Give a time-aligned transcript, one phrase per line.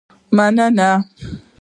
[0.37, 0.89] مننه